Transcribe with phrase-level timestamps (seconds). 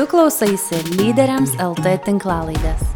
[0.00, 2.86] Tu klausaisi lyderiams LT tinklalaidės.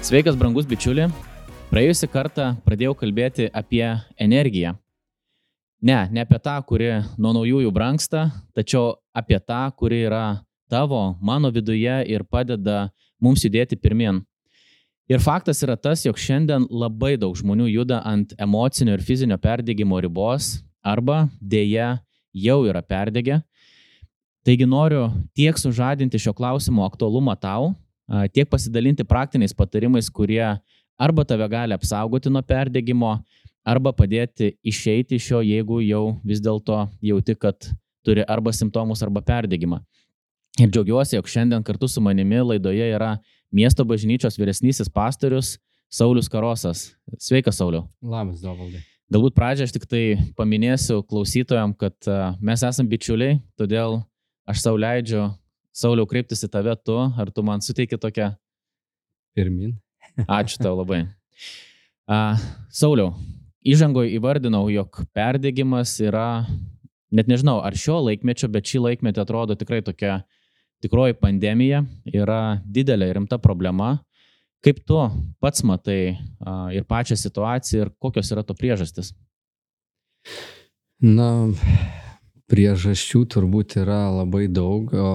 [0.00, 1.10] Sveikas, brangus bičiuli.
[1.68, 3.84] Praėjusią kartą pradėjau kalbėti apie
[4.16, 4.72] energiją.
[5.84, 6.88] Ne, ne apie tą, kuri
[7.20, 10.38] nuo naujųjų brangsta, tačiau apie tą, kuri yra
[10.72, 12.86] tavo, mano viduje ir padeda
[13.20, 14.24] mums judėti pirmin.
[15.08, 19.96] Ir faktas yra tas, jog šiandien labai daug žmonių juda ant emocinio ir fizinio perdėgymo
[20.04, 21.94] ribos arba dėja
[22.36, 23.38] jau yra perdėgę.
[24.44, 27.70] Taigi noriu tiek sužadinti šio klausimo aktualumą tau,
[28.36, 30.44] tiek pasidalinti praktiniais patarimais, kurie
[31.00, 33.16] arba tave gali apsaugoti nuo perdėgymo,
[33.64, 37.70] arba padėti išeiti iš jo, jeigu jau vis dėlto jauti, kad
[38.04, 39.80] turi arba simptomus, arba perdėgymą.
[40.58, 43.16] Ir džiaugiuosi, jog šiandien kartu su manimi laidoje yra
[43.54, 45.56] miesto bažnyčios vyresnysis pastorius
[45.88, 46.92] Saulis Karosas.
[47.16, 47.88] Sveikas, Sauliau.
[48.04, 48.82] Labas, Dovaldai.
[49.08, 50.02] Galbūt pradžią aš tik tai
[50.36, 51.96] paminėsiu klausytojam, kad
[52.44, 54.02] mes esame bičiuliai, todėl
[54.48, 55.30] aš savo leidžiu,
[55.72, 58.32] Sauliau, kreiptis į tave tu, ar tu man suteiki tokią.
[59.38, 59.76] Pirmin.
[60.38, 61.04] Ačiū tau labai.
[62.08, 62.40] Uh,
[62.74, 63.14] Sauliau,
[63.64, 66.44] įžangoje įvardinau, jog perdėgymas yra,
[67.14, 70.18] net nežinau, ar šio laikmečio, bet šį laikmetį atrodo tikrai tokia
[70.82, 71.82] tikroji pandemija
[72.12, 73.98] yra didelė ir rimta problema.
[74.64, 74.98] Kaip tu
[75.38, 76.18] pats matai
[76.74, 79.12] ir pačią situaciją ir kokios yra to priežastis?
[80.98, 81.46] Na,
[82.50, 85.12] priežasčių turbūt yra labai daug, o,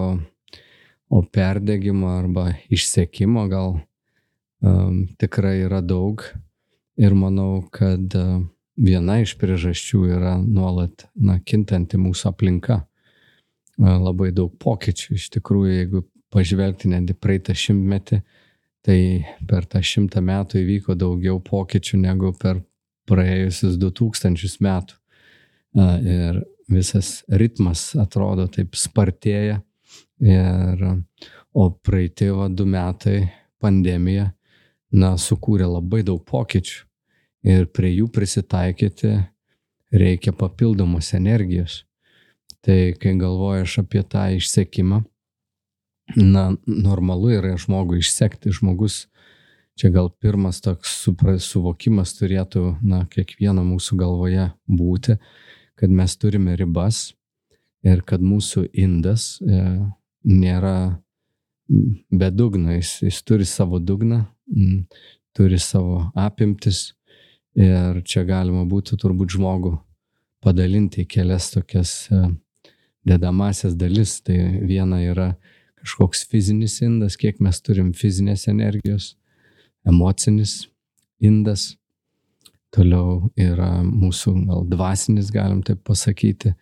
[1.11, 6.23] o perdegimo arba išsekimo gal um, tikrai yra daug.
[6.95, 8.15] Ir manau, kad
[8.77, 12.83] viena iš priežasčių yra nuolat na, kintanti mūsų aplinka
[13.79, 15.15] labai daug pokyčių.
[15.17, 18.21] Iš tikrųjų, jeigu pažvelgti netgi praeitą šimtmetį,
[18.83, 18.99] tai
[19.47, 22.61] per tą šimtą metų įvyko daugiau pokyčių negu per
[23.09, 24.97] praėjusius 2000 metų.
[26.03, 29.61] Ir visas ritmas atrodo taip spartėja.
[30.23, 30.83] Ir,
[31.53, 33.27] o praeitį va du metai
[33.61, 34.31] pandemija,
[34.93, 36.83] na, sukūrė labai daug pokyčių.
[37.43, 39.17] Ir prie jų prisitaikyti
[39.91, 41.83] reikia papildomos energijos.
[42.63, 45.01] Tai kai galvoju aš apie tą išsekimą,
[46.15, 49.07] na, normalu yra žmogui išsekti, žmogus,
[49.79, 51.01] čia gal pirmas toks
[51.43, 55.17] suvokimas turėtų, na, kiekvieno mūsų galvoje būti,
[55.79, 57.09] kad mes turime ribas
[57.83, 59.63] ir kad mūsų indas e,
[60.23, 60.75] nėra
[61.67, 64.85] be dugno, jis, jis turi savo dugną, m,
[65.35, 66.93] turi savo apimtis
[67.57, 69.75] ir čia galima būtų turbūt žmogų
[70.43, 72.23] padalinti į kelias tokias e,
[73.07, 74.19] dedamasias dalis.
[74.25, 74.37] Tai
[74.67, 75.33] viena yra
[75.81, 79.13] kažkoks fizinis indas, kiek mes turim fizinės energijos,
[79.87, 80.63] emocinis
[81.23, 81.73] indas.
[82.73, 86.55] Toliau yra mūsų gal dvasinis, galim taip pasakyti,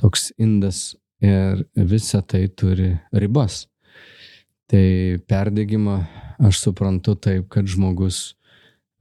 [0.00, 3.68] toks indas ir visa tai turi ribas.
[4.66, 4.86] Tai
[5.28, 5.98] perdėgymą
[6.42, 8.32] aš suprantu taip, kad žmogus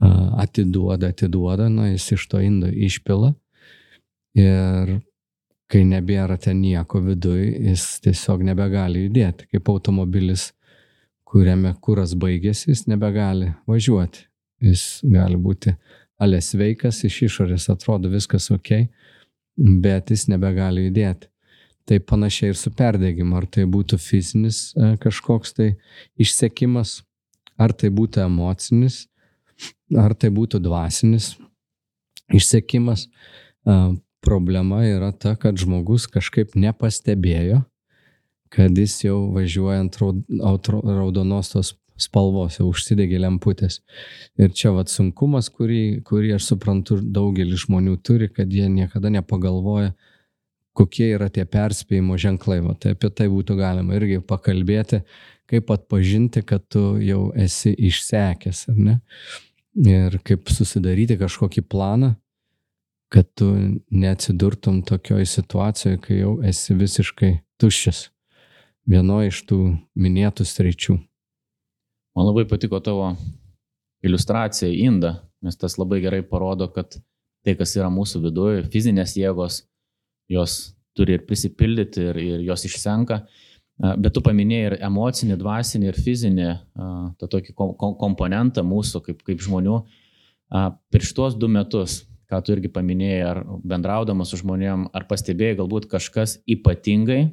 [0.01, 3.34] atiduoda, atiduoda, na, jis iš to indo išpila
[4.38, 5.00] ir
[5.72, 9.48] kai nebėra ten nieko viduj, jis tiesiog nebegali judėti.
[9.54, 10.50] Kaip automobilis,
[11.28, 14.28] kuriame kuras baigėsi, jis nebegali važiuoti.
[14.62, 15.74] Jis gali būti
[16.22, 18.76] ale sveikas, iš išorės atrodo viskas ok,
[19.81, 21.30] bet jis nebegali judėti.
[21.90, 25.72] Tai panašiai ir su perdėgymu, ar tai būtų fizinis e, kažkoks tai
[26.22, 27.00] išsekimas,
[27.58, 29.08] ar tai būtų emocinis,
[29.98, 31.34] ar tai būtų dvasinis
[32.38, 33.08] išsekimas.
[34.22, 37.64] Problema yra ta, kad žmogus kažkaip nepastebėjo,
[38.54, 43.80] kad jis jau važiuojant raudonos tos spalvos, jau užsidegė lemputės.
[44.40, 49.94] Ir čia vad sunkumas, kurį, kurį aš suprantu daugelis žmonių turi, kad jie niekada nepagalvoja,
[50.78, 52.62] kokie yra tie perspėjimo ženklai.
[52.66, 55.02] Va, tai apie tai būtų galima irgi pakalbėti,
[55.52, 59.00] kaip atpažinti, kad tu jau esi išsekęs, ar ne?
[59.88, 62.16] Ir kaip susidaryti kažkokį planą,
[63.12, 63.52] kad tu
[63.92, 68.06] neatsidurtum tokioj situacijoje, kai jau esi visiškai tuščias
[68.88, 69.60] vienoje iš tų
[70.00, 70.96] minėtų sričių.
[72.16, 73.12] Man labai patiko tavo
[74.04, 76.96] iliustracija į indą, nes tas labai gerai parodo, kad
[77.44, 79.64] tai, kas yra mūsų viduje, fizinės jėgos,
[80.31, 83.22] jos turi ir prisipildyti, ir, ir jos išsenka.
[83.81, 86.50] Bet tu paminėjai ir emocinį, dvasinį, ir fizinį,
[87.19, 89.80] tą tokį komponentą mūsų kaip, kaip žmonių.
[90.52, 95.89] Per šitos du metus ką tu irgi paminėjai, ar bendraudamas su žmonėm, ar pastebėjai galbūt
[95.92, 97.25] kažkas ypatingai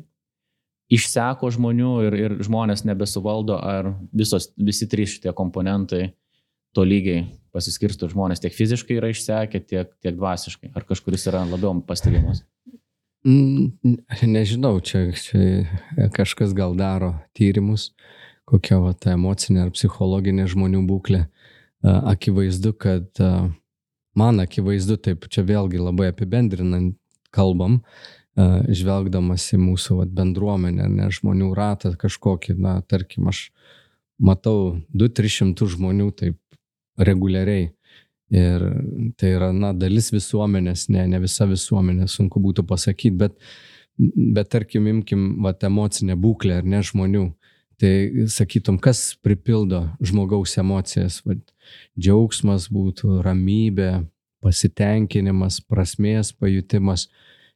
[0.92, 6.08] išseko žmonių ir, ir žmonės nebesuvaldo, ar visos, visi trys šitie komponentai
[6.76, 10.72] to lygiai pasiskirsto žmonės tiek fiziškai yra išsekę, tiek, tiek dvasiškai?
[10.76, 12.44] Ar kažkuris yra labiau pastebimas?
[13.26, 13.98] Mm,
[14.30, 17.90] nežinau, čia, čia kažkas gal daro tyrimus,
[18.48, 21.24] kokia va, ta emocinė ar psichologinė žmonių būklė.
[21.82, 23.20] Akivaizdu, kad
[24.18, 26.96] man akivaizdu, taip čia vėlgi labai apibendrinant
[27.34, 27.80] kalbam,
[28.38, 33.48] žvelgdamas į mūsų vat, bendruomenę, ne žmonių ratą kažkokį, na, tarkim, aš
[34.22, 36.38] matau 2-300 žmonių taip
[36.98, 37.72] reguliariai.
[38.28, 38.62] Ir
[39.16, 43.38] tai yra, na, dalis visuomenės, ne, ne visa visuomenė, sunku būtų pasakyti, bet,
[43.96, 47.24] bet tarkim, imkim, va, emocinę būklę ar ne žmonių.
[47.78, 47.92] Tai
[48.28, 51.38] sakytum, kas pripildo žmogaus emocijas, va,
[51.98, 54.06] džiaugsmas būtų, ramybė,
[54.44, 57.08] pasitenkinimas, prasmės pajutimas.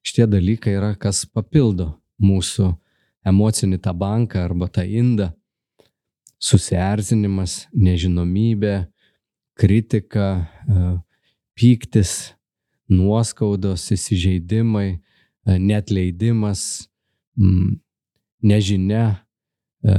[0.02, 1.92] Šitie dalykai yra, kas papildo
[2.22, 2.72] mūsų
[3.26, 5.30] emocinį tą banką arba tą indą.
[6.42, 8.88] Susierzinimas, nežinomybė,
[9.54, 10.86] kritika, e,
[11.54, 12.32] pyktis,
[12.90, 16.88] nuoskaudos, įsižeidimai, e, netleidimas,
[18.42, 19.22] nežinia.
[19.86, 19.94] E,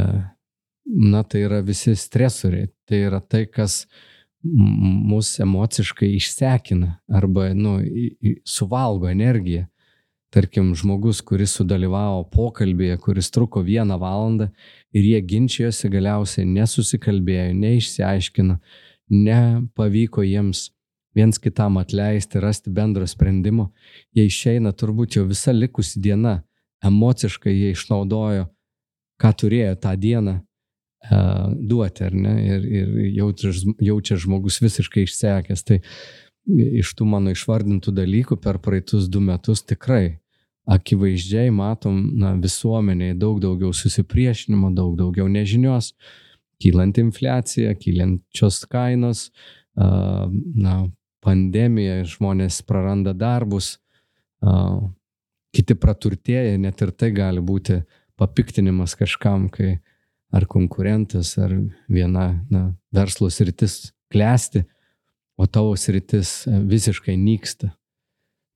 [0.86, 2.68] na, tai yra visi stresoriai.
[2.90, 3.84] Tai yra tai, kas
[4.44, 7.78] mus emociškai išsekina arba nu,
[8.46, 9.68] suvalgo energiją.
[10.34, 14.48] Tarkim, žmogus, kuris sudalyvavo pokalbėje, kuris truko vieną valandą
[14.90, 18.56] ir jie ginčijosi galiausiai nesusikalbėjo, neišsiaiškino,
[19.14, 20.72] nepavyko jiems
[21.14, 23.70] viens kitam atleisti, rasti bendro sprendimo,
[24.18, 26.40] jie išeina turbūt jau visa likusi diena,
[26.84, 28.48] emociškai jie išnaudojo,
[29.22, 30.40] ką turėjo tą dieną
[31.12, 33.52] duoti, ar ne, ir, ir jaučia,
[33.84, 35.66] jaučia žmogus visiškai išsekęs.
[35.68, 35.80] Tai
[36.84, 40.20] iš tų mano išvardintų dalykų per praeitus du metus tikrai
[40.66, 45.92] akivaizdžiai matom na, visuomeniai daug daugiau susipriešinimo, daug daugiau nežinios,
[46.64, 49.28] kylant infliacija, kylančios kainos,
[49.76, 50.76] na,
[51.24, 53.78] pandemija, žmonės praranda darbus,
[55.54, 57.82] kiti praturtėja, net ir tai gali būti
[58.20, 59.78] papiktinimas kažkam, kai
[60.34, 61.54] ar konkurentas, ar
[61.92, 64.64] viena na, verslo sritis klesti,
[65.38, 67.72] o tavo sritis visiškai nyksta.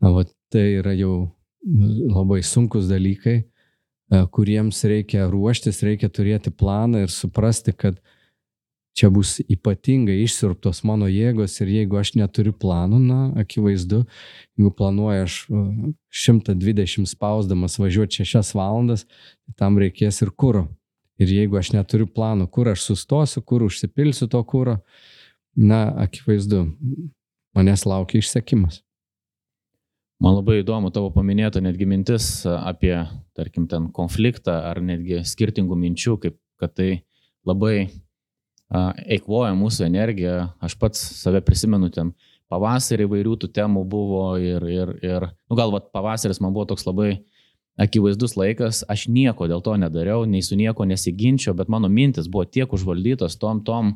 [0.01, 1.13] Na, va, tai yra jau
[2.13, 3.41] labai sunkus dalykai,
[4.07, 7.97] E, kuriems reikia ruoštis, reikia turėti planą ir suprasti, kad
[8.97, 14.05] čia bus ypatingai išsirptos mano jėgos ir jeigu aš neturiu planų, na, akivaizdu,
[14.57, 15.35] jeigu planuoju aš
[16.23, 19.03] 120 e, spausdamas važiuoti 6 valandas,
[19.43, 20.69] tai tam reikės ir kūro.
[21.17, 24.77] Ir jeigu aš neturiu planų, kur aš sustosiu, kur užsipilsiu to kūro,
[25.57, 26.67] na, akivaizdu,
[27.57, 28.83] manęs laukia išsekimas.
[30.21, 32.95] Man labai įdomu tavo paminėta netgi mintis apie,
[33.37, 36.89] tarkim, ten konfliktą ar netgi skirtingų minčių, kaip kad tai
[37.45, 40.39] labai a, eikvoja mūsų energiją.
[40.61, 42.15] Aš pats save prisimenu ten
[42.49, 46.87] pavasarį įvairių tų temų buvo ir, ir, ir nu gal vat, pavasaris man buvo toks
[46.87, 47.19] labai
[47.77, 52.45] akivaizdus laikas, aš nieko dėl to nedariau, nei su nieko nesiginčiau, bet mano mintis buvo
[52.45, 53.95] tiek užvaldytos tom tom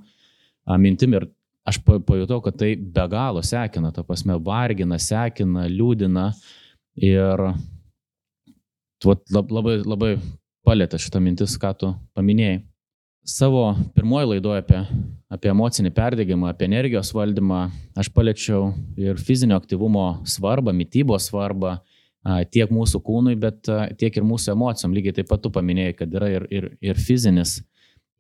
[0.78, 1.28] mintim ir
[1.66, 6.32] aš pajutau, kad tai be galo sekina, ta prasme, vargina, sekina, liūdina
[7.02, 7.46] ir
[9.06, 10.12] vat, labai, labai
[10.66, 12.62] palėtė šitą mintis, ką tu paminėjai.
[13.22, 14.80] Savo pirmoji laidoje apie,
[15.30, 17.68] apie emocinį perdėgymą, apie energijos valdymą,
[17.98, 21.78] aš paliečiau ir fizinio aktyvumo svarbą, mytybos svarbą
[22.54, 24.94] tiek mūsų kūnui, bet tiek ir mūsų emocijom.
[24.94, 27.60] Lygiai taip pat tu paminėjai, kad yra ir, ir, ir fizinis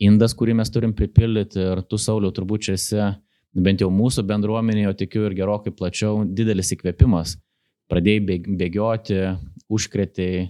[0.01, 3.11] indas, kurį mes turim pripildyti ir tu, Sauliau, turbūt čia esi
[3.51, 7.35] bent jau mūsų bendruomenėje, tikiu ir gerokai plačiau, didelis įkvėpimas.
[7.91, 9.19] Pradėjai bėgioti,
[9.71, 10.45] užkrėtėjai,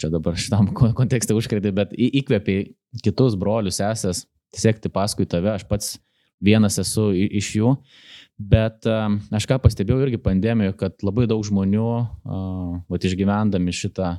[0.00, 2.72] čia dabar šitam kontekste užkrėtė, bet įkvėpiai
[3.04, 4.24] kitus brolius, sesės,
[4.56, 5.98] sekti paskui tave, aš pats
[6.42, 7.76] vienas esu iš jų.
[8.42, 11.88] Bet aš ką pastebėjau irgi pandemijoje, kad labai daug žmonių,
[12.88, 14.14] va, išgyvendami šitą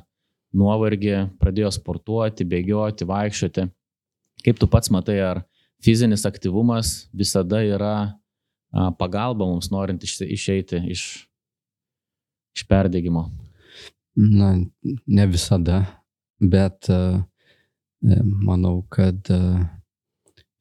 [0.54, 3.66] nuovargį, pradėjo sportuoti, bėgioti, vaikščioti.
[4.46, 5.42] Kaip tu pats matai, ar
[5.82, 7.94] fizinis aktyvumas visada yra
[9.00, 11.02] pagalba mums norint išeiti iš,
[12.54, 13.26] iš perdėgymo?
[14.14, 14.54] Na,
[14.86, 15.82] ne visada,
[16.38, 16.86] bet
[18.00, 19.26] manau, kad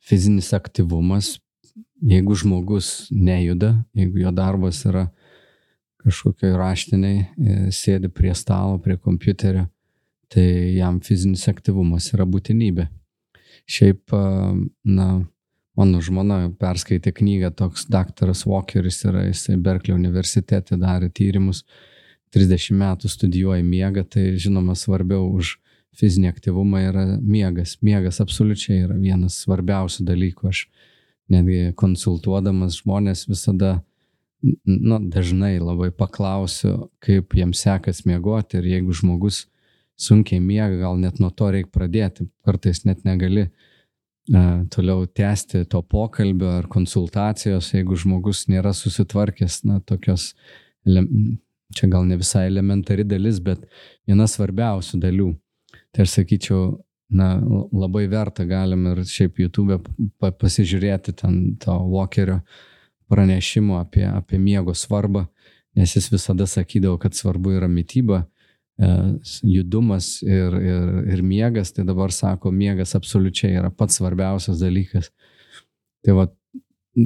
[0.04, 1.36] fizinis aktyvumas,
[2.04, 5.08] jeigu žmogus nejuda, jeigu jo darbas yra
[6.04, 9.70] kažkokioj raštiniai, e, sėdi prie stalo, prie kompiuterio,
[10.34, 10.46] tai
[10.76, 12.90] jam fizinis aktyvumas yra būtinybė.
[13.70, 14.12] Šiaip,
[14.84, 15.08] na,
[15.80, 21.64] mano žmona perskaitė knygą, toks daktaras Walkeris yra, jisai Berkelio universitete darė tyrimus,
[22.34, 25.58] 30 metų studijuoja miegą, tai žinoma svarbiau už
[26.00, 27.78] fizinį aktyvumą yra miegas.
[27.86, 30.50] Miegas absoliučiai yra vienas svarbiausių dalykų.
[30.50, 30.64] Aš
[31.34, 33.76] netgi konsultuodamas žmonės visada,
[34.44, 39.46] nu, dažnai labai paklausiu, kaip jiems sekas miegoti ir jeigu žmogus
[40.00, 43.74] sunkiai miega, gal net nuo to reikia pradėti, kartais net negali uh,
[44.70, 50.34] toliau tęsti to pokalbio ar konsultacijos, jeigu žmogus nėra susitvarkęs, na, tokios,
[51.76, 53.66] čia gal ne visai elementari dalis, bet
[54.08, 55.30] viena svarbiausių dalių.
[55.94, 56.80] Tai aš sakyčiau,
[57.10, 57.42] na,
[57.72, 59.80] labai verta galim ir šiaip YouTube
[60.22, 62.40] pasižiūrėti ten to Walkerio
[63.12, 65.28] pranešimo apie, apie miego svarbą,
[65.78, 68.24] nes jis visada sakydavo, kad svarbu yra mytyba,
[68.80, 68.90] e,
[69.44, 75.12] judumas ir, ir, ir miegas, tai dabar sako, miegas absoliučiai yra pats svarbiausias dalykas.
[76.04, 76.28] Tai va,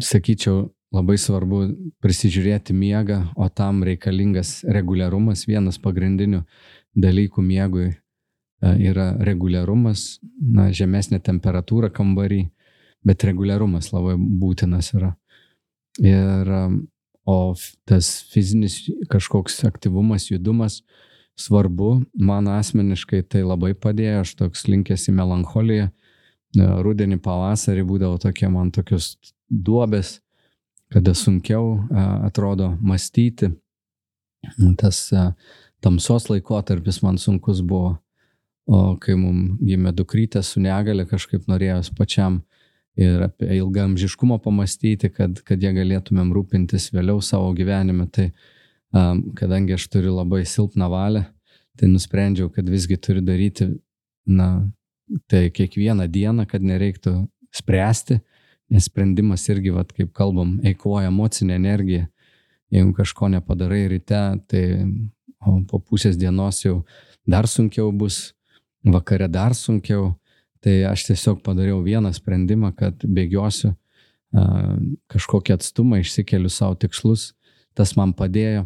[0.04, 1.66] sakyčiau, labai svarbu
[2.04, 6.46] prisižiūrėti miegą, o tam reikalingas reguliarumas, vienas pagrindinių
[6.98, 8.06] dalykų miegui E,
[8.61, 12.47] yra reguliarumas, na, žemesnė temperatūra kambarį,
[13.05, 15.13] bet reguliarumas labai būtinas yra.
[16.01, 16.63] Ir, e,
[17.27, 17.37] o
[17.85, 18.79] tas fizinis
[19.11, 20.81] kažkoks aktyvumas, judumas
[21.37, 28.17] svarbu, man asmeniškai tai labai padėjo, aš toks linkęs į melancholiją, e, rudenį, pavasarį būdavo
[28.23, 29.15] tokie man tokios
[29.49, 30.17] duobės,
[30.89, 31.83] kada sunkiau
[32.23, 33.51] atrodo mąstyti.
[34.79, 35.01] Tas
[35.83, 37.97] tamsos laikotarpis man sunkus buvo
[38.67, 42.41] O kai mums gimė dukrytė su negale, kažkaip norėjos pačiam
[43.00, 48.09] ir apie ilgamžiškumą pamastyti, kad, kad jie galėtumėm rūpintis vėliau savo gyvenime.
[48.12, 48.27] Tai
[48.91, 51.24] um, kadangi aš turiu labai silpną valią,
[51.79, 53.69] tai nusprendžiau, kad visgi turiu daryti,
[54.27, 54.50] na,
[55.31, 57.15] tai kiekvieną dieną, kad nereiktų
[57.55, 58.19] spręsti,
[58.74, 62.09] nes sprendimas irgi, vat, kaip kalbam, eikvoja emocinę energiją.
[62.74, 64.63] Jeigu kažko nepadarai ryte, tai
[65.69, 66.81] po pusės dienos jau
[67.24, 68.33] dar sunkiau bus
[68.86, 70.15] vakare dar sunkiau.
[70.63, 73.75] Tai aš tiesiog padariau vieną sprendimą, kad bėgiosiu
[75.12, 77.31] kažkokį atstumą, išsikeliu savo tikslus,
[77.77, 78.65] tas man padėjo.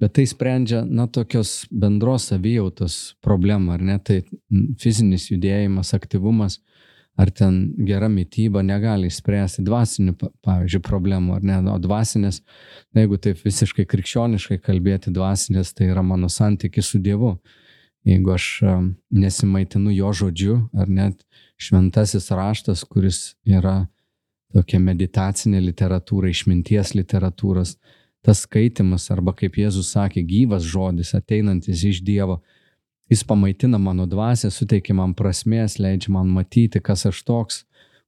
[0.00, 3.98] Bet tai sprendžia, na, tokios bendros savijautos problemą, ar ne?
[4.00, 4.22] Tai
[4.80, 6.56] fizinis judėjimas, aktyvumas,
[7.20, 11.60] ar ten gera mytyba negali išspręsti dvasinių, pavyzdžiui, problemų, ar ne?
[11.68, 12.40] O dvasinės,
[12.94, 17.36] na, jeigu taip visiškai krikščioniškai kalbėti, dvasinės tai yra mano santykis su Dievu
[18.08, 18.46] jeigu aš
[19.10, 21.24] nesimaitinu jo žodžiu, ar net
[21.60, 23.88] šventasis raštas, kuris yra
[24.54, 27.76] tokia meditacinė literatūra, išminties literatūros,
[28.24, 32.40] tas skaitimas arba kaip Jėzus sakė, gyvas žodis, ateinantis iš Dievo,
[33.12, 37.62] jis pamaitina mano dvasę, suteikia man prasmės, leidžia man matyti, kas aš toks,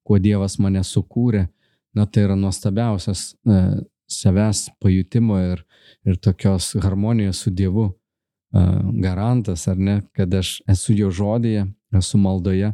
[0.04, 1.46] kuo Dievas mane sukūrė.
[1.94, 3.62] Na tai yra nuostabiausias e,
[4.06, 5.64] savęs pajutimo ir,
[6.06, 7.88] ir tokios harmonijos su Dievu
[8.52, 12.72] garantas, ar ne, kad aš esu jo žodėje, esu maldoje.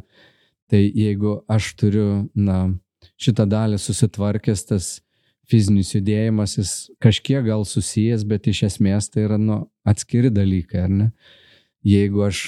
[0.67, 2.73] Tai jeigu aš turiu, na,
[3.21, 4.87] šitą dalį susitvarkęs, tas
[5.47, 6.71] fizinis judėjimas, jis
[7.03, 11.07] kažkiek gal susijęs, bet iš esmės tai yra, nu, atskiri dalykai, ar ne?
[11.87, 12.41] Jeigu aš,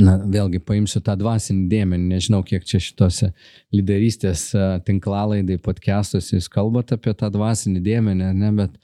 [0.00, 3.30] na, vėlgi paimsiu tą dvasinį dėmenį, nežinau, kiek čia šitose
[3.74, 4.48] lyderystės
[4.88, 8.74] tinklalaidai, podcastuose jūs kalbate apie tą dvasinį dėmenį, ar ne, bet,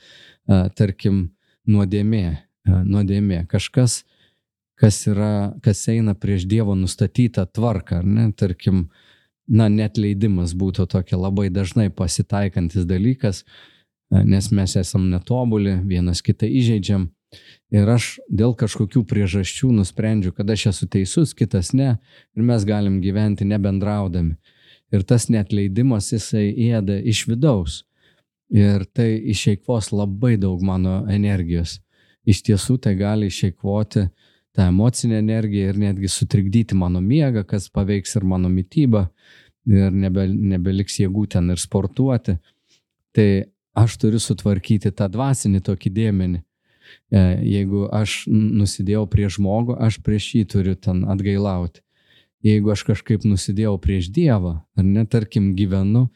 [0.47, 1.25] a, tarkim,
[1.67, 4.03] nuodėmė nuodėmė, kažkas,
[4.81, 8.89] kas, yra, kas eina prieš Dievo nustatytą tvarką, ar ne, tarkim,
[9.49, 16.25] na, net leidimas būtų tokia labai dažnai pasitaikantis dalykas, e, nes mes esam netobuli, vienas
[16.25, 17.11] kitą įžeidžiam.
[17.75, 21.97] Ir aš dėl kažkokių priežasčių nusprendžiu, kad aš esu teisus, kitas ne,
[22.37, 24.37] ir mes galim gyventi nebendraudami.
[24.95, 27.83] Ir tas net leidimas jisai įėda iš vidaus.
[28.55, 31.81] Ir tai išeikvos labai daug mano energijos
[32.27, 34.09] iš tiesų tai gali išeikvoti
[34.55, 39.07] tą emocinę energiją ir netgi sutrikdyti mano miegą, kas paveiks ir mano mytybą
[39.67, 42.37] ir nebe, nebeliks jėgų ten ir sportuoti.
[43.15, 43.29] Tai
[43.75, 46.43] aš turiu sutvarkyti tą dvasinį tokį dėmenį.
[47.11, 51.83] E, jeigu aš nusidėjau prieš žmogų, aš prieš jį turiu ten atgailauti.
[52.45, 56.11] Jeigu aš kažkaip nusidėjau prieš Dievą, ar netarkim gyvenu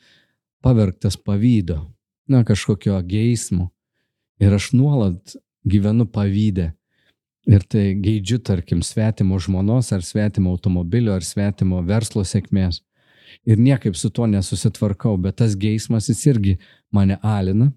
[0.63, 1.87] pavergtas pavydo,
[2.29, 3.71] na kažkokio geismo,
[4.39, 6.73] ir aš nuolat gyvenu pavydę.
[7.49, 12.83] Ir tai geidžiu, tarkim, svetimo žmonos ar svetimo automobilio ar svetimo verslo sėkmės.
[13.49, 16.55] Ir niekaip su tuo nesusitvarkau, bet tas geismas jis irgi
[16.93, 17.71] mane alina,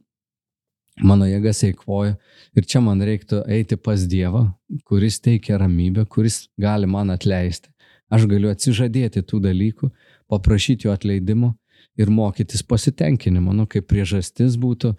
[1.00, 2.18] mano jėgas eikvoja.
[2.56, 4.50] Ir čia man reiktų eiti pas Dievą,
[4.88, 7.72] kuris teikia ramybę, kuris gali man atleisti.
[8.12, 9.88] Aš galiu atsižadėti tų dalykų,
[10.28, 11.54] paprašyti jo atleidimo
[12.00, 13.54] ir mokytis pasitenkinimo.
[13.56, 14.94] Nu, kaip priežastis būtų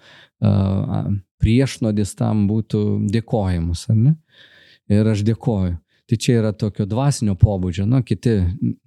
[1.43, 2.83] priešnodis tam būtų
[3.13, 4.17] dėkojimas, ar ne?
[4.93, 5.79] Ir aš dėkoju.
[6.11, 8.43] Tai čia yra tokio dvasinio pobūdžio, na, kiti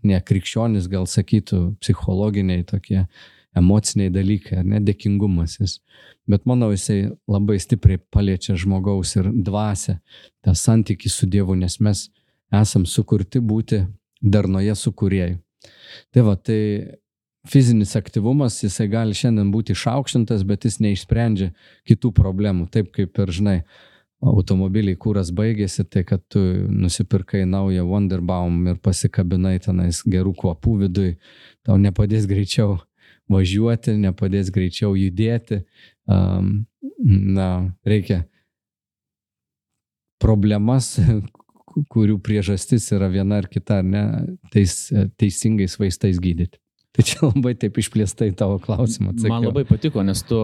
[0.05, 3.05] nekrikščionys gal sakytų psichologiniai tokie
[3.55, 5.77] emociniai dalykai, ar ne, dėkingumas jis.
[6.29, 9.97] Bet manau, jisai labai stipriai paliečia žmogaus ir dvasę,
[10.43, 12.09] tą santykį su Dievu, nes mes
[12.53, 13.85] esam sukurti būti
[14.21, 15.39] darnoje su kuriejų.
[16.13, 16.59] Tai va, tai
[17.49, 21.51] fizinis aktyvumas, jisai gali šiandien būti išaukštintas, bet jis neišsprendžia
[21.87, 22.69] kitų problemų.
[22.73, 23.57] Taip kaip ir, žinai,
[24.25, 31.15] automobiliai kūras baigėsi, tai kad tu nusipirkai naują Wonderbaum ir pasikabinai tenais gerų kvapų vidui,
[31.65, 32.79] tau nepadės greičiau
[33.31, 35.63] važiuoti, nepadės greičiau judėti.
[36.05, 36.65] Um,
[37.05, 37.49] na,
[37.85, 38.23] reikia
[40.21, 40.95] problemas,
[41.91, 44.03] kurių priežastis yra viena ar kita, ar ne,
[44.53, 44.85] teis,
[45.19, 46.59] teisingais vaistais gydyti.
[46.95, 49.11] Tai čia labai taip išplėstai tavo klausimą.
[49.11, 49.33] Atsakiau.
[49.33, 50.39] Man labai patiko, nes tu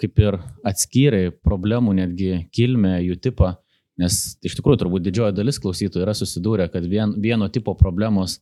[0.00, 3.52] kaip ir atskyrai problemų netgi kilmę, jų tipą,
[4.00, 8.38] nes iš tikrųjų turbūt didžioji dalis klausytojų yra susidūrę, kad vien, vieno tipo problemos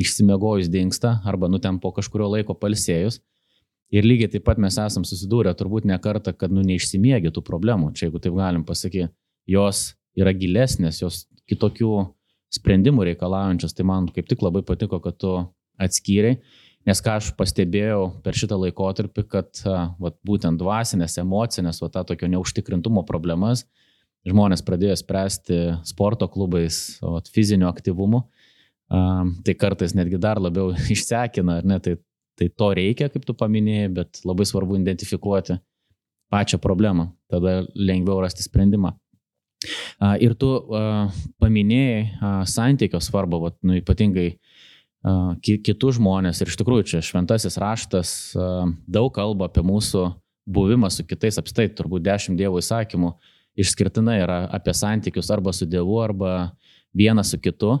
[0.00, 3.20] išsimegojus dinksta arba nu ten po kažkurio laiko palsėjus.
[3.92, 7.92] Ir lygiai taip pat mes esam susidūrę turbūt ne kartą, kad nu neišsimiegi tų problemų,
[7.92, 9.12] čia jeigu taip galim pasakyti,
[9.44, 12.06] jos yra gilesnės, jos kitokių
[12.56, 15.34] sprendimų reikalaujančios, tai man kaip tik labai patiko, kad tu
[15.84, 16.40] atskyriai,
[16.88, 19.62] nes ką aš pastebėjau per šitą laikotarpį, kad
[20.02, 23.66] vat, būtent dvasinės, emocinės, vat, tą tokio neužtikrintumo problemas
[24.28, 25.58] žmonės pradėjo spręsti
[25.88, 28.22] sporto klubais, vat, fiziniu aktyvumu,
[28.88, 31.96] tai kartais netgi dar labiau išsekina, ar ne, tai,
[32.38, 35.58] tai to reikia, kaip tu paminėjai, bet labai svarbu identifikuoti
[36.32, 38.94] pačią problemą, tada lengviau rasti sprendimą.
[40.24, 40.48] Ir tu
[41.42, 44.32] paminėjai santykio svarbą, vat, nu, ypatingai
[45.42, 46.40] kitus žmonės.
[46.42, 48.16] Ir iš tikrųjų čia šventasis raštas
[48.86, 50.08] daug kalba apie mūsų
[50.52, 53.12] buvimą su kitais, apstai turbūt dešimt Dievo įsakymų
[53.58, 56.52] išskirtinai yra apie santykius arba su Dievu, arba
[56.96, 57.78] vienas su kitu.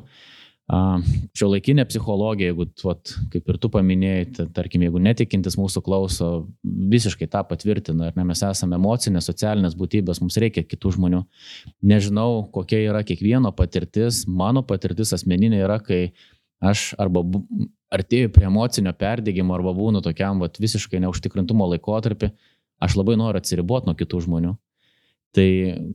[1.36, 6.28] Šio laikinė psichologija, jeigu, vat, kaip ir tu paminėjai, tarkim, jeigu netikintis mūsų klauso,
[6.62, 11.24] visiškai tą patvirtina, ar ne, mes esame emocinės, socialinės būtybės, mums reikia kitų žmonių.
[11.92, 16.14] Nežinau, kokia yra kiekvieno patirtis, mano patirtis asmeninė yra, kai
[16.62, 17.24] aš arba
[17.92, 22.30] artėju prie emocinio perdėgymo arba būnu tokiam vat, visiškai neužtikrintumo laikotarpį,
[22.82, 24.54] aš labai noriu atsiriboti nuo kitų žmonių.
[25.32, 25.48] Tai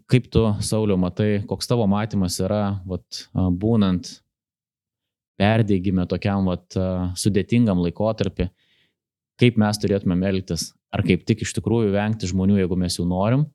[0.09, 4.09] kaip tu, Sauliu, matai, koks tavo matymas yra, vat, būnant
[5.37, 6.73] perdėgyme tokiam vat,
[7.17, 8.49] sudėtingam laikotarpį,
[9.37, 13.45] kaip mes turėtume elgtis, ar kaip tik iš tikrųjų vengti žmonių, jeigu mes jų norim,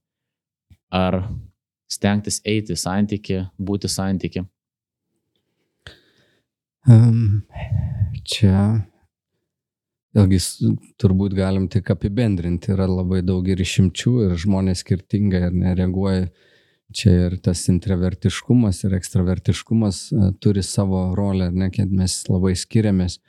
[0.95, 1.25] ar
[1.91, 4.45] stengtis eiti santyki, būti santyki.
[6.91, 7.45] Um,
[8.27, 8.83] čia
[10.17, 10.41] vėlgi
[11.01, 16.27] turbūt galim tik apibendrinti, yra labai daug ir išimčių ir žmonės skirtingai ir nereaguoja.
[16.93, 23.21] Čia ir tas intravertiškumas ir ekstravertiškumas uh, turi savo rolę, ne, kad mes labai skiriamės.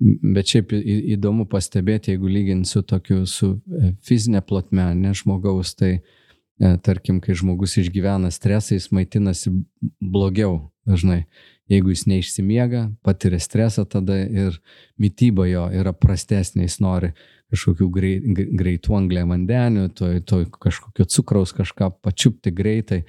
[0.00, 0.74] Bet šiaip
[1.14, 7.18] įdomu pastebėti, jeigu lyginti su tokiu, su e, fizinė plotme, ne žmogaus, tai e, tarkim,
[7.20, 9.52] kai žmogus išgyvena stresą, jis maitinasi
[10.00, 11.26] blogiau dažnai
[11.70, 14.56] jeigu jis neišsimiega, patiria stresą tada ir
[15.00, 17.12] mytyba jo yra prastesnė, jis nori
[17.50, 18.26] kažkokių greit,
[18.58, 23.02] greitų anglė vandenių, to, to kažkokio cukraus kažką pačiupti greitai.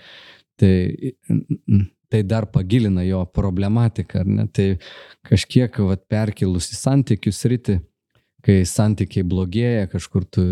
[0.62, 0.74] Tai,
[2.12, 4.46] tai dar pagilina jo problematiką, ar ne?
[4.52, 4.68] Tai
[5.26, 7.80] kažkiek vat, perkilus į santykius rytį,
[8.46, 10.46] kai santykiai blogėja, kažkur tu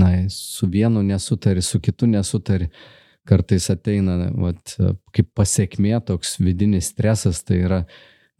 [0.00, 2.70] na, su vienu nesutari, su kitu nesutari,
[3.28, 4.74] kartais ateina vat,
[5.14, 7.84] kaip pasiekmė toks vidinis stresas, tai yra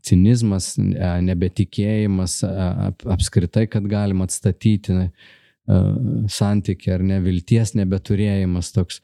[0.04, 5.08] cinizmas, nebetikėjimas ap, apskritai, kad galima atstatyti
[6.28, 9.00] santyki ar nevilties nebeturėjimas toks.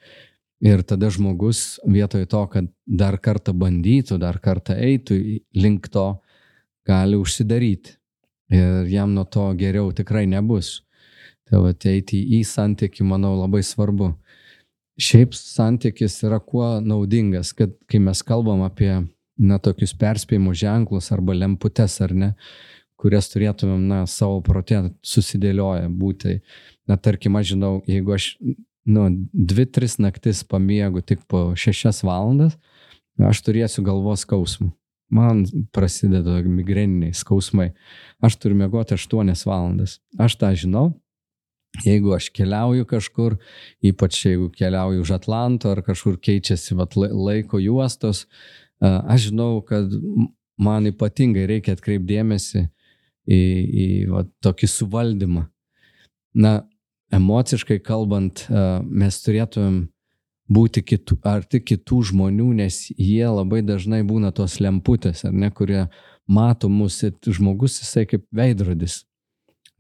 [0.61, 5.17] Ir tada žmogus vietoj to, kad dar kartą bandytų, dar kartą eitų
[5.57, 6.21] link to,
[6.85, 7.97] gali užsidaryti.
[8.53, 10.83] Ir jam nuo to geriau tikrai nebus.
[11.49, 14.13] Tai va, eiti į santykių, manau, labai svarbu
[15.01, 18.93] šiaip santykis yra kuo naudingas, kad kai mes kalbam apie
[19.41, 22.33] na, tokius perspėjimų ženklus arba lemputes ar ne,
[23.01, 26.41] kurias turėtumėm na, savo protė susidėlioję būti.
[26.91, 28.35] Na, tarkim, aš žinau, jeigu aš
[28.91, 32.59] nu, dvi, tris naktis pamiegu tik po šešias valandas,
[33.21, 34.73] aš turėsiu galvos skausmų.
[35.11, 35.43] Man
[35.75, 37.73] prasideda migreniniai skausmai.
[38.23, 39.97] Aš turiu miegoti 8 valandas.
[40.23, 40.93] Aš tą žinau,
[41.85, 43.37] Jeigu aš keliauju kažkur,
[43.87, 48.25] ypač jeigu keliauju už Atlanto ar kažkur keičiasi vat, laiko juostos,
[48.81, 49.93] aš žinau, kad
[50.61, 52.65] man ypatingai reikia atkreipdėmėsi
[53.31, 53.41] į,
[53.85, 55.47] į vat, tokį suvaldymą.
[56.43, 56.53] Na,
[57.15, 58.45] emociškai kalbant,
[58.85, 59.85] mes turėtumėm
[60.51, 65.87] būti kitų, arti kitų žmonių, nes jie labai dažnai būna tos lemputės, ar ne, kurie
[66.27, 69.05] mato mūsų, žmogus jisai kaip veidrodis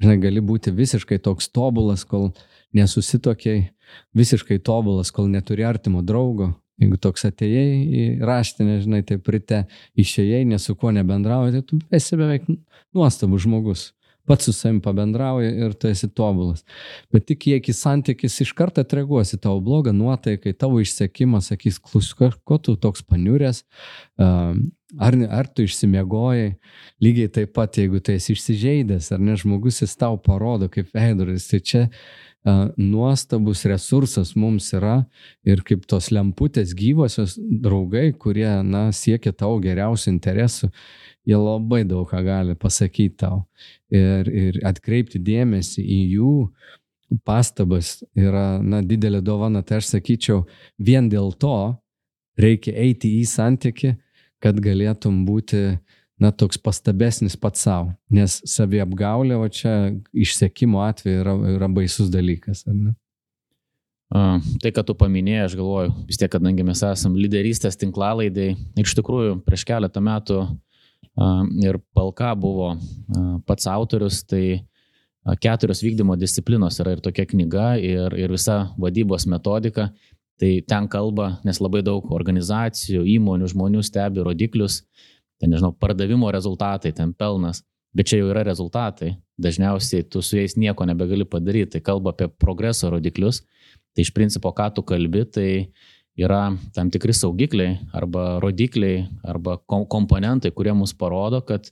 [0.01, 2.31] Žinai, gali būti visiškai toks tobulas, kol
[2.77, 3.69] nesusitokiai,
[4.17, 6.55] visiškai tobulas, kol neturi artimo draugo.
[6.81, 9.67] Jeigu toks atėjai į raštinę, žinai, tai prite
[10.01, 12.47] išėjai, nesu kuo nebendrauji, tai tu esi beveik
[12.97, 13.91] nuostabus žmogus
[14.31, 16.63] pats su savim pabendrauji ir tu esi tobulas.
[17.11, 22.13] Bet tik kiek į santykis iš karto atreaguosi tavo blogą nuotaiką, tavo išsekimas, sakys, klus,
[22.15, 23.65] ko tu toks paniurės,
[24.99, 26.55] ar, ar tu išsimiegojai,
[27.05, 31.49] lygiai taip pat, jeigu tu esi išsižeidęs, ar ne žmogus jis tau parodo kaip veidrodis,
[31.51, 31.85] tai čia
[32.81, 35.03] nuostabus resursas mums yra
[35.45, 40.71] ir kaip tos lemputės gyvosios draugai, kurie, na, siekia tavo geriausių interesų
[41.29, 43.45] jie labai daug ką gali pasakyti tau.
[43.93, 46.35] Ir, ir atkreipti dėmesį į jų
[47.27, 49.63] pastabas yra, na, didelė dovana.
[49.67, 50.45] Tai aš sakyčiau,
[50.79, 51.75] vien dėl to
[52.41, 53.97] reikia eiti į santyki,
[54.43, 55.79] kad galėtum būti,
[56.21, 57.95] na, toks pastabesnis pats savo.
[58.13, 62.97] Nes saviapgaulė, o čia išsiekimo atveju yra, yra baisus dalykas, ar ne?
[64.11, 68.49] A, tai, kad tu paminėjai, aš galvoju, vis tiek, kadangi mes esame lyderystės tinklalaidai,
[68.83, 70.41] iš tikrųjų prieš keletą metų
[71.63, 72.73] ir Palka buvo
[73.47, 74.65] pats autorius, tai
[75.41, 79.91] keturios vykdymo disciplinos yra ir tokia knyga, ir, ir visa vadybos metodika.
[80.41, 84.81] Tai ten kalba, nes labai daug organizacijų, įmonių, žmonių stebi rodiklius,
[85.41, 87.61] ten nežinau, pardavimo rezultatai, ten pelnas,
[87.97, 89.19] bet čia jau yra rezultatai.
[89.41, 93.43] Dažniausiai tu su jais nieko nebegali padaryti, tai kalba apie progreso rodiklius.
[93.93, 95.51] Tai iš principo, ką tu kalbi, tai
[96.21, 101.69] yra tam tikri saugikliai arba rodikliai arba komponentai, kurie mus parodo, kad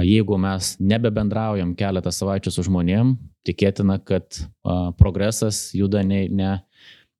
[0.00, 4.38] jeigu mes nebebendraujam keletą savaičių su žmonėm, tikėtina, kad
[5.00, 6.52] progresas juda ne, ne,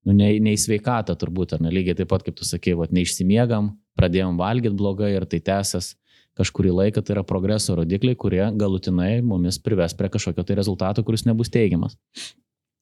[0.06, 2.92] nu, ne, ne į sveikatą turbūt, ar ne lygiai taip pat, kaip tu sakei, vat,
[2.94, 5.98] neišsimiegam, pradėjom valgyti blogai ir tai tęsiasi
[6.38, 11.26] kažkurį laiką, tai yra progreso rodikliai, kurie galutinai mumis prives prie kažkokio tai rezultato, kuris
[11.28, 11.98] nebus teigiamas.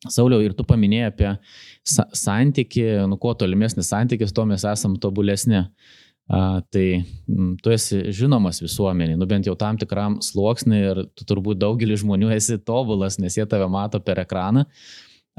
[0.09, 1.31] Sauliau, ir tu paminėjai apie
[1.85, 5.67] sa santyki, nu kuo tolimesnis santykis, tuo mes esam tobulesni.
[6.31, 11.27] A, tai m, tu esi žinomas visuomeniai, nu bent jau tam tikram sluoksniui ir tu
[11.27, 14.63] turbūt daugelį žmonių esi tobulas, nes jie tave mato per ekraną.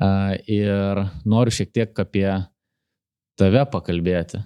[0.02, 2.28] Ir noriu šiek tiek apie
[3.38, 4.42] tave pakalbėti.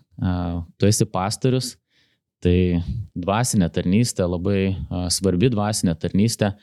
[0.80, 1.76] Tu esi pastorius,
[2.44, 2.82] tai
[3.16, 4.76] dvasinė tarnystė, labai
[5.14, 6.54] svarbi dvasinė tarnystė.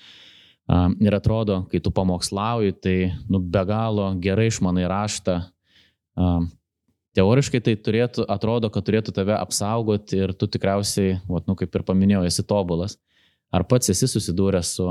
[1.03, 2.97] Ir atrodo, kai tu pamokslauji, tai
[3.29, 5.41] nu, be galo gerai išmanai raštą.
[7.13, 11.85] Teoriškai tai turėtų, atrodo, kad turėtų tave apsaugoti ir tu tikriausiai, vat, nu, kaip ir
[11.89, 12.97] paminėjau, esi tobulas.
[13.53, 14.87] Ar pats esi susidūręs su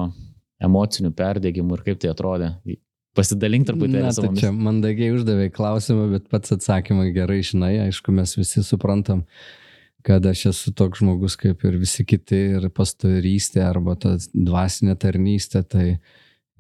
[0.62, 2.52] emociniu perdėgymu ir kaip tai atrodė?
[3.18, 4.30] Pasidalink truputėlį savo.
[4.32, 9.26] Tai čia mandagiai uždavė klausimą, bet pats atsakymą gerai žinai, aišku, mes visi suprantam,
[10.08, 15.64] kad aš esu toks žmogus kaip ir visi kiti ir pastorystė arba ta dvasinė tarnystė,
[15.68, 15.86] tai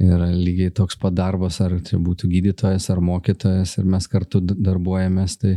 [0.01, 5.37] yra lygiai toks pat darbas, ar tai būtų gydytojas ar mokytojas ir mes kartu darbuojamės,
[5.39, 5.55] tai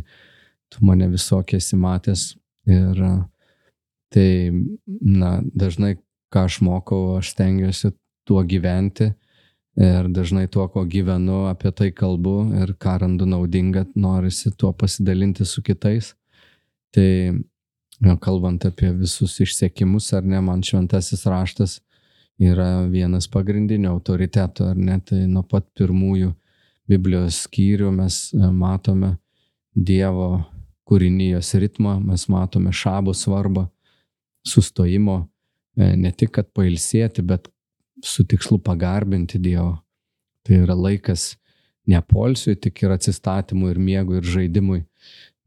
[0.70, 2.32] tu mane visokie esi matęs.
[2.70, 3.02] Ir
[4.14, 4.28] tai,
[5.02, 5.96] na, dažnai
[6.32, 7.90] ką aš mokau, aš stengiuosi
[8.24, 9.10] tuo gyventi
[9.76, 15.44] ir dažnai tuo, ko gyvenu, apie tai kalbu ir ką randu naudinga, norisi tuo pasidalinti
[15.44, 16.14] su kitais.
[16.94, 17.34] Tai
[18.22, 21.80] kalbant apie visus išsiekimus, ar ne, man šventasis raštas
[22.42, 26.32] yra vienas pagrindinių autoritetų, ar ne, tai nuo pat pirmųjų
[26.90, 29.14] Biblijos skyrių mes e, matome
[29.74, 30.44] Dievo
[30.84, 33.64] kūrinijos ritmą, mes matome šabo svarbą,
[34.46, 35.22] sustojimo,
[35.78, 37.48] e, ne tik kad pailsėti, bet
[38.04, 39.78] su tikslu pagarbinti Dievo.
[40.44, 41.34] Tai yra laikas
[41.88, 44.82] ne polsiui, tik ir atsistatymui, ir miegui, ir žaidimui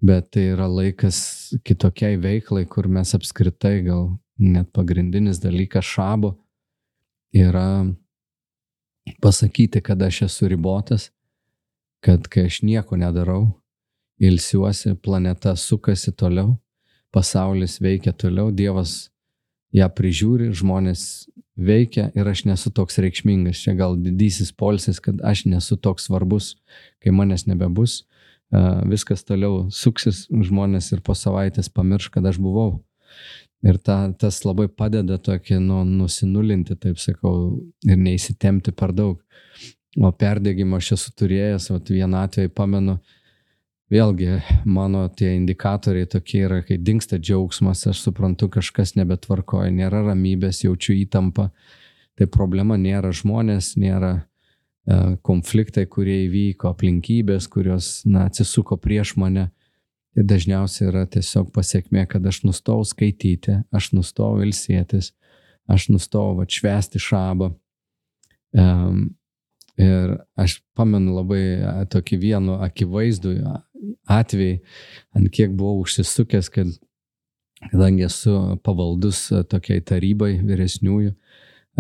[0.02, 6.36] bet tai yra laikas kitokiai veiklai, kur mes apskritai gal net pagrindinis dalykas šabo
[7.34, 7.86] yra
[9.24, 11.10] pasakyti, kad aš esu ribotas,
[12.04, 13.48] kad kai aš nieko nedarau,
[14.22, 16.58] ilsiuosi, planeta sukasi toliau,
[17.14, 19.10] pasaulis veikia toliau, Dievas
[19.74, 23.60] ją prižiūri, žmonės veikia ir aš nesu toks reikšmingas.
[23.66, 26.56] Čia gal didysis polsis, kad aš nesu toks svarbus,
[27.04, 28.04] kai manęs nebebus,
[28.88, 32.84] viskas toliau suksis, žmonės ir po savaitės pamirš, kad aš buvau.
[33.66, 39.18] Ir ta, tas labai padeda tokį nu, nusinulinti, taip sakau, ir neįsitemti per daug.
[39.98, 43.00] O perdėgymą aš esu turėjęs, o vieną atvejį pamenu,
[43.94, 50.64] vėlgi mano tie indikatoriai tokie yra, kai dinksta džiaugsmas, aš suprantu, kažkas nebetvarkoja, nėra ramybės,
[50.66, 51.50] jaučiu įtampą.
[52.18, 54.28] Tai problema nėra žmonės, nėra
[54.88, 54.96] E,
[55.28, 59.50] konfliktai, kurie įvyko, aplinkybės, kurios na, atsisuko prieš mane.
[60.18, 65.12] Ir dažniausiai yra tiesiog pasiekmė, kad aš nustojau skaityti, aš nustojau ilsėtis,
[65.70, 67.52] aš nustojau atšvesti šabą.
[68.58, 69.02] Um,
[69.78, 71.44] ir aš pamenu labai
[71.92, 73.36] tokį vieną akivaizdų
[74.10, 74.60] atvejį,
[75.18, 76.76] ant kiek buvau užsisukęs, kad
[77.72, 78.36] kadangi esu
[78.66, 81.16] pavaldus tokiai tarybai vyresniųjų,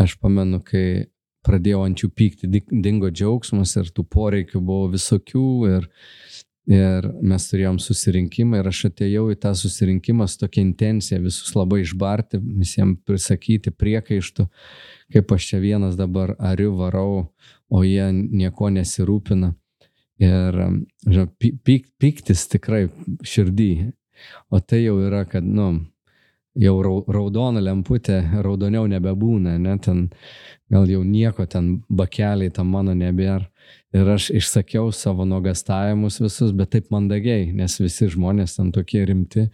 [0.02, 1.08] aš pamenu, kai
[1.48, 5.88] pradėjau ant jų pykti, dingo džiaugsmas ir tų poreikių buvo visokių ir,
[6.68, 11.84] ir mes turėjom susirinkimą ir aš atėjau į tą susirinkimą su tokia intencija visus labai
[11.86, 14.48] išbarti, visiems prisakyti priekaištų,
[15.16, 17.30] kaip aš čia vienas dabar ariu varau,
[17.70, 19.54] o jie nieko nesirūpina.
[20.24, 20.56] Ir
[21.06, 22.88] žinau, pyk, pyktis tikrai
[23.22, 23.72] širdį.
[24.50, 25.70] O tai jau yra, kad, nu,
[26.58, 30.08] jau raudona lemputė, raudoniau nebebūna, ne, ten
[30.74, 33.46] gal jau nieko ten bakeliai tam mano nebėra.
[33.96, 39.48] Ir aš išsakiau savo nuogastavimus visus, bet taip mandagiai, nes visi žmonės ten tokie rimti,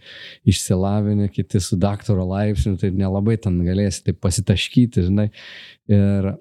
[0.50, 5.28] išsilavinę, kiti su daktaro laipsniu, tai nelabai ten galėsi taip pasitaškyti, žinai.
[5.90, 6.32] Ir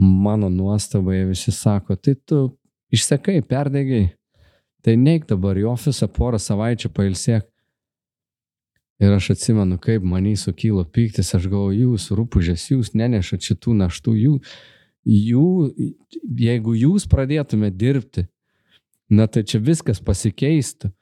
[0.00, 2.44] mano nuostabai visi sako, tai tu
[2.92, 4.10] išsekai, perdegiai,
[4.84, 7.48] tai neik dabar į ofisą porą savaičių pailsėk.
[9.02, 14.14] Ir aš atsimenu, kaip manį sukilo pyktis, aš galvoju, jūs rūpužės, jūs nenešat šitų naštų,
[14.14, 14.34] jų,
[15.08, 15.46] jų,
[16.38, 18.26] jeigu jūs pradėtumėte dirbti,
[19.10, 20.92] na tai čia viskas pasikeistų.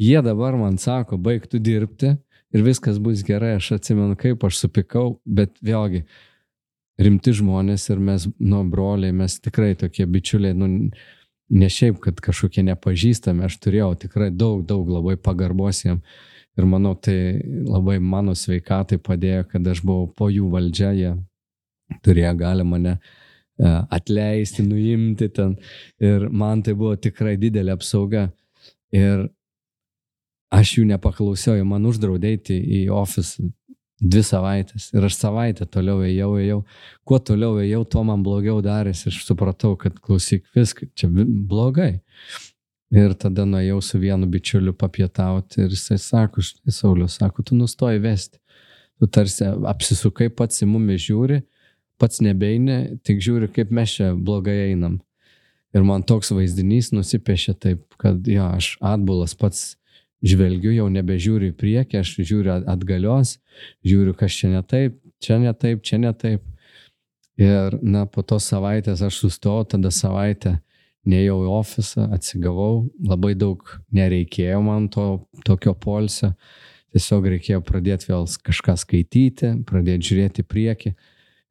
[0.00, 2.14] Jie dabar man sako, baigtų dirbti
[2.52, 6.06] ir viskas bus gerai, aš atsimenu, kaip aš supikau, bet vėlgi,
[7.02, 10.90] rimti žmonės ir mes, nu, broliai, mes tikrai tokie bičiuliai, nu,
[11.52, 16.00] ne šiaip, kad kažkokie nepažįstami, aš turėjau tikrai daug, daug labai pagarbos jiem.
[16.58, 21.12] Ir manau, tai labai mano sveikatai padėjo, kad aš buvau po jų valdžia, jie
[22.04, 22.98] turėjo gali mane e,
[23.96, 25.54] atleisti, nuimti ten.
[26.00, 28.26] Ir man tai buvo tikrai didelė apsauga.
[28.92, 29.26] Ir
[30.52, 33.48] aš jų nepaklausiau, man uždraudė eiti į ofisą
[34.02, 34.90] dvi savaitės.
[34.96, 36.60] Ir aš savaitę toliau ėjau, ėjau.
[37.06, 39.08] Kuo toliau ėjau, tuo man blogiau darėsi.
[39.12, 41.94] Aš supratau, kad klausyk viską, čia blogai.
[42.92, 48.02] Ir tada nuėjau su vienu bičiuliu papietauti ir jisai sako, štai Saulius, sako, tu nustoji
[48.04, 48.36] vesti.
[49.00, 51.40] Tu tarsi apsisukai pats į mumi žiūri,
[51.98, 55.00] pats nebeini, tik žiūri, kaip mes čia blogai einam.
[55.72, 59.72] Ir man toks vaizdinys nusipiešė taip, kad jo, aš atbulas pats
[60.22, 63.36] žvelgiu, jau nebežiūriu į priekį, aš žiūriu atgalios,
[63.86, 66.44] žiūriu, kas čia ne taip, čia ne taip, čia ne taip.
[67.40, 70.58] Ir, na, po tos savaitės aš sustojau, tada savaitę
[71.08, 75.06] neėjau į ofisą, atsigavau, labai daug nereikėjo man to
[75.48, 76.34] tokio polsio,
[76.94, 80.94] tiesiog reikėjo pradėti vėl kažką skaityti, pradėti žiūrėti į priekį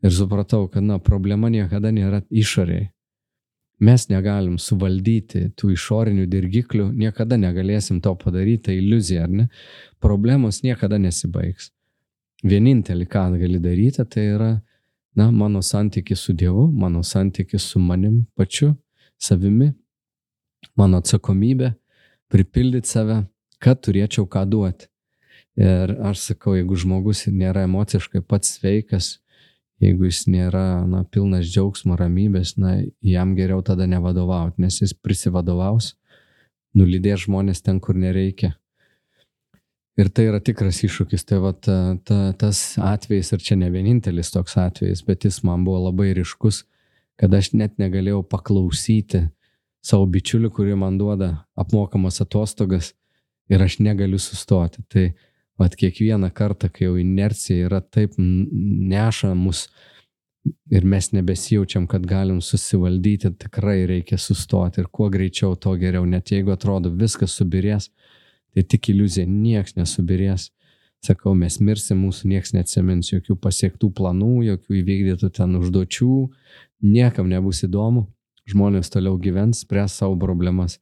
[0.05, 2.91] ir supratau, kad, na, problema niekada nėra išoriai
[3.81, 9.47] mes negalim suvaldyti tų išorinių dirgiklių, niekada negalėsim to padaryti, tai iliuzija, ar ne?
[10.03, 11.71] Problemos niekada nesibaigs.
[12.45, 14.51] Vienintelį, ką gali daryti, tai yra,
[15.17, 18.75] na, mano santykis su Dievu, mano santykis su manim pačiu,
[19.21, 19.71] savimi,
[20.77, 21.73] mano atsakomybė
[22.31, 23.23] pripildyti save,
[23.61, 24.87] kad turėčiau ką duoti.
[25.59, 29.17] Ir aš sakau, jeigu žmogus nėra emociškai pats sveikas,
[29.81, 35.95] jeigu jis nėra na, pilnas džiaugsmo, ramybės, na, jam geriau tada nevadovauti, nes jis prisivadovaus,
[36.77, 38.53] nulydės žmonės ten, kur nereikia.
[39.99, 41.25] Ir tai yra tikras iššūkis.
[41.27, 45.65] Tai va, ta, ta, tas atvejis, ir čia ne vienintelis toks atvejis, bet jis man
[45.67, 46.63] buvo labai ryškus,
[47.19, 49.25] kad aš net negalėjau paklausyti
[49.83, 52.93] savo bičiulių, kurie man duoda apmokamas atostogas
[53.51, 54.85] ir aš negaliu sustoti.
[54.87, 55.05] Tai
[55.61, 59.67] Vat kiekvieną kartą, kai jau inercija yra taip neša mus
[60.73, 66.07] ir mes nebesijaučiam, kad galim susivaldyti, tikrai reikia sustoti ir kuo greičiau, to geriau.
[66.09, 67.91] Net jeigu atrodo viskas subirės,
[68.55, 70.49] tai tik iliuzija, nieks nesubirės.
[71.01, 76.11] Sakau, mes mirsim, mūsų nieks neatsimins jokių pasiektų planų, jokių įvykdytų ten užduočių,
[76.85, 78.05] niekam nebus įdomu,
[78.49, 80.77] žmonės toliau gyvens, spręs savo problemas.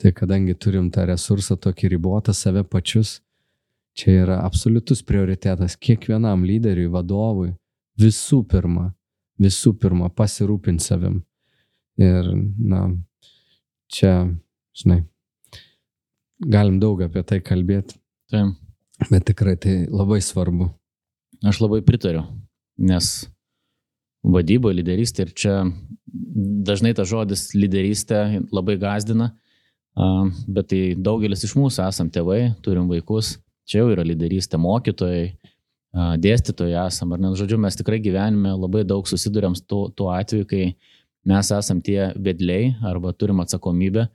[0.00, 3.20] Tai kadangi turim tą resursą tokį ribotą save pačius,
[3.92, 7.50] Čia yra absoliutus prioritetas kiekvienam lyderiui, vadovui.
[8.00, 8.88] Visų pirma,
[9.40, 11.18] visų pirma, pasirūpinti savim.
[12.00, 12.86] Ir, na,
[13.92, 14.14] čia,
[14.80, 15.02] žinai,
[16.40, 17.98] galim daug apie tai kalbėti.
[18.32, 18.56] Taip.
[19.10, 20.70] Bet tikrai tai labai svarbu.
[21.44, 22.22] Aš labai pritariu,
[22.78, 23.12] nes
[24.22, 25.54] vadyba, lyderystė ir čia
[26.64, 29.32] dažnai tas žodis lyderystė labai gazdina,
[30.46, 33.34] bet tai daugelis iš mūsų esam tėvai, turim vaikus
[33.68, 35.32] Čia jau yra lyderystė mokytojai,
[35.92, 40.48] dėstytojai esam, ar net žodžiu, mes tikrai gyvenime labai daug susidurėm su tuo, tuo atveju,
[40.48, 40.64] kai
[41.28, 44.08] mes esam tie vedliai arba turim atsakomybę.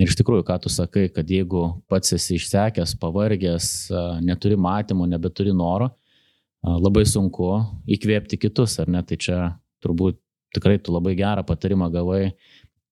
[0.00, 3.66] Ir iš tikrųjų, ką tu sakai, kad jeigu pats esi išsekęs, pavargęs,
[4.24, 5.90] neturi matymų, nebeturi noro,
[6.64, 7.50] labai sunku
[7.92, 9.02] įkvėpti kitus, ar ne?
[9.04, 9.38] Tai čia
[9.84, 10.16] turbūt
[10.56, 12.32] tikrai tu labai gerą patarimą gavai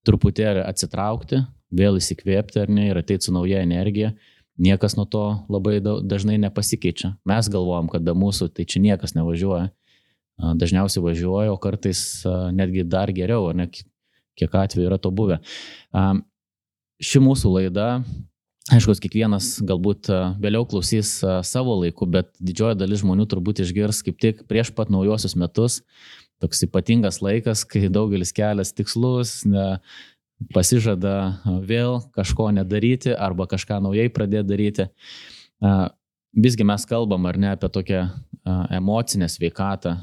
[0.08, 1.40] truputėlį atsitraukti,
[1.72, 4.12] vėl įsikvėpti ar ne ir ateiti su nauja energija.
[4.60, 7.14] Niekas nuo to labai dažnai nepasikeičia.
[7.28, 9.70] Mes galvojam, kad be mūsų tai čia niekas nevažiuoja.
[10.40, 12.22] Dažniausiai važiuoja, o kartais
[12.56, 13.68] netgi dar geriau, ar ne,
[14.36, 15.40] kiek atveju yra to buvę.
[17.00, 17.88] Ši mūsų laida
[18.70, 20.06] Aišku, kiekvienas galbūt
[20.38, 21.16] vėliau klausys
[21.48, 25.80] savo laiku, bet didžioji dalis žmonių turbūt išgirs kaip tik prieš pat naujosius metus.
[26.40, 29.80] Toks ypatingas laikas, kai daugelis kelias tikslus, ne,
[30.54, 31.14] pasižada
[31.66, 34.88] vėl kažko nedaryti arba kažką naujai pradėti daryti.
[36.30, 38.04] Visgi mes kalbam ar ne apie tokią
[38.70, 39.96] emocinę sveikatą.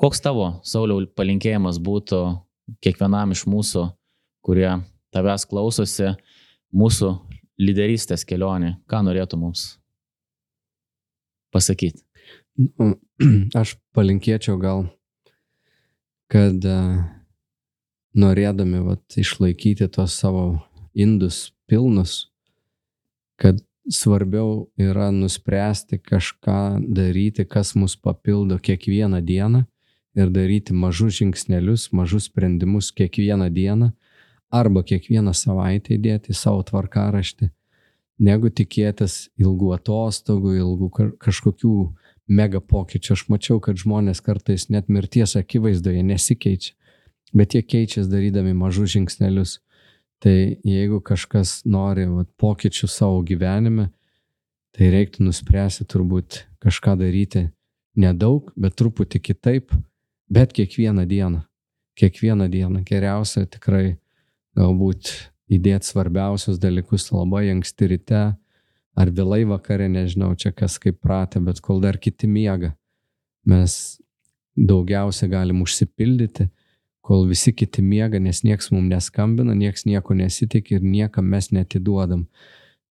[0.00, 2.20] Koks tavo, Sauliau, palinkėjimas būtų
[2.82, 3.84] kiekvienam iš mūsų,
[4.44, 4.68] kurie
[5.14, 6.14] tavęs klausosi,
[6.74, 7.12] mūsų
[7.62, 9.66] lyderystės kelionė, ką norėtų mums
[11.54, 12.02] pasakyti?
[12.58, 12.96] Nu,
[13.60, 14.88] aš palinkėčiau gal,
[16.30, 16.66] kad
[18.14, 20.46] norėdami vat, išlaikyti tos savo
[20.94, 22.30] indus pilnus,
[23.40, 23.58] kad
[23.90, 29.64] svarbiau yra nuspręsti kažką daryti, kas mus papildo kiekvieną dieną
[30.14, 33.90] ir daryti mažus žingsnelius, mažus sprendimus kiekvieną dieną
[34.54, 37.50] arba kiekvieną savaitę įdėti į savo tvarkaraštį,
[38.22, 41.74] negu tikėtis ilgų atostogų, ilgų kažkokių
[42.28, 43.16] mega pokyčių.
[43.16, 46.76] Aš mačiau, kad žmonės kartais net mirties akivaizdoje nesikeičia,
[47.36, 49.58] bet jie keičiasi darydami mažus žingsnelius.
[50.22, 53.90] Tai jeigu kažkas nori vat, pokyčių savo gyvenime,
[54.74, 57.48] tai reiktų nuspręsti turbūt kažką daryti
[58.00, 59.74] nedaug, bet truputį kitaip,
[60.32, 61.42] bet kiekvieną dieną.
[61.98, 63.98] Kiekvieną dieną geriausia tikrai
[64.58, 65.12] galbūt
[65.52, 68.22] įdėti svarbiausius dalykus labai anksti ryte
[68.94, 72.72] ar vėlai vakare, nežinau, čia kas kaip pratė, bet kol dar kiti miega,
[73.46, 73.98] mes
[74.54, 76.48] daugiausia galim užsipildyti,
[77.04, 82.26] kol visi kiti miega, nes nieks mums neskambina, nieks nieko nesitik ir niekam mes netiduodam.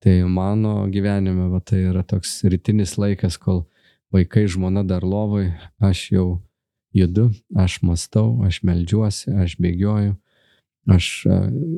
[0.03, 3.63] Tai mano gyvenime va, tai yra toks rytinis laikas, kol
[4.13, 5.47] vaikai žmona dar lovai,
[5.81, 6.27] aš jau
[6.93, 10.17] judu, aš mastau, aš melžiuosi, aš bėgioju
[10.87, 11.23] aš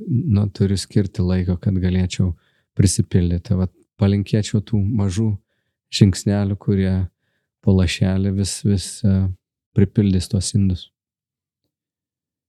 [0.07, 2.33] nu, turiu skirti laiko, kad galėčiau
[2.77, 3.57] prisipildyti.
[3.57, 5.29] Vat palinkėčiau tų mažų
[5.93, 6.95] žingsnelių, kurie
[7.63, 8.89] po lašelį vis, vis
[9.75, 10.89] pripildys tos indus.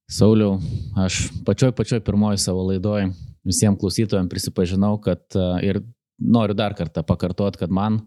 [0.07, 0.61] Sauliau,
[0.95, 3.09] aš pačioj pačioj pirmoji savo laidoj
[3.47, 5.35] visiems klausytojams prisipažinau, kad
[5.67, 5.81] ir
[6.23, 7.99] noriu dar kartą pakartoti, kad man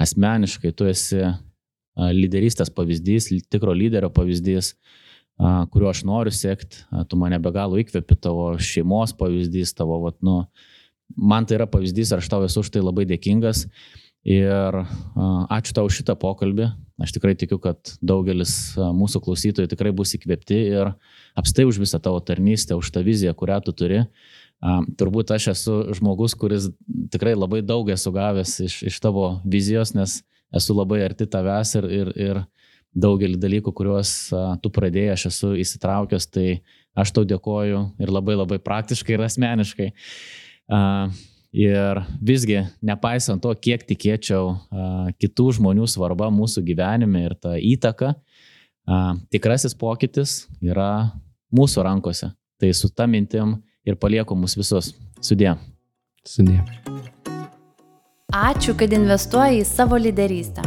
[0.00, 1.20] asmeniškai tu esi
[1.96, 4.72] lyderystės pavyzdys, tikro lyderio pavyzdys,
[5.72, 10.38] kuriuo aš noriu sekti, tu mane be galo įkvepi, tavo šeimos pavyzdys, tavo, vat, nu,
[11.16, 13.66] man tai yra pavyzdys ir aš tau esu už tai labai dėkingas.
[14.26, 14.80] Ir
[15.54, 16.72] ačiū tau šitą pokalbį.
[16.98, 20.94] Aš tikrai tikiu, kad daugelis mūsų klausytojų tikrai bus įkvėpti ir
[21.38, 24.00] apstai už visą tavo tarnystę, už tą viziją, kurią tu turi.
[24.98, 26.70] Turbūt aš esu žmogus, kuris
[27.12, 30.22] tikrai labai daug esu gavęs iš, iš tavo vizijos, nes
[30.56, 32.42] esu labai arti tavęs ir, ir, ir
[32.96, 34.16] daugelį dalykų, kuriuos
[34.64, 36.48] tu pradėjai, aš esu įsitraukęs, tai
[36.96, 39.90] aš tau dėkoju ir labai labai praktiškai ir asmeniškai.
[41.54, 44.56] Ir visgi, nepaisant to, kiek tikėčiau
[45.20, 48.14] kitų žmonių svarba mūsų gyvenime ir ta įtaka,
[49.32, 51.12] tikrasis pokytis yra
[51.54, 52.32] mūsų rankose.
[52.60, 54.94] Tai su tą mintim ir palieku mus visus.
[55.20, 55.56] Sudė.
[56.26, 56.60] Sudė.
[58.36, 60.64] Ačiū, kad investuoji į savo lyderystę.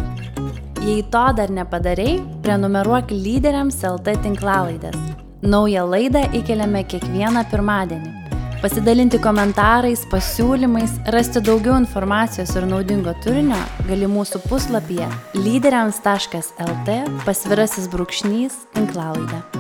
[0.80, 2.15] Jei to dar nepadarei,
[2.46, 4.96] prenumeruok lyderiams LT tinklalaidės.
[5.44, 8.18] Naują laidą įkeliame kiekvieną pirmadienį.
[8.60, 15.08] Pasidalinti komentarais, pasiūlymais, rasti daugiau informacijos ir naudingo turinio gali mūsų puslapyje
[15.39, 19.59] lyderiams.lt pasvirasis brūkšnys tinklalaidę.